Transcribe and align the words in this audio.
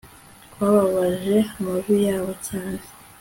Twababaje 0.53 1.35
amavi 1.55 1.95
yabo 2.05 2.31
cyane 2.47 2.81